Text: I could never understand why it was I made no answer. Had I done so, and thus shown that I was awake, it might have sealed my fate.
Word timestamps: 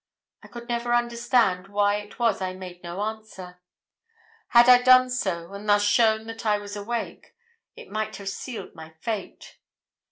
I 0.41 0.47
could 0.47 0.67
never 0.67 0.95
understand 0.95 1.67
why 1.67 1.97
it 1.97 2.17
was 2.17 2.41
I 2.41 2.53
made 2.55 2.81
no 2.81 3.01
answer. 3.03 3.59
Had 4.47 4.67
I 4.67 4.81
done 4.81 5.11
so, 5.11 5.53
and 5.53 5.69
thus 5.69 5.83
shown 5.85 6.25
that 6.25 6.43
I 6.43 6.57
was 6.57 6.75
awake, 6.75 7.35
it 7.75 7.91
might 7.91 8.15
have 8.15 8.29
sealed 8.29 8.73
my 8.73 8.95
fate. 8.99 9.59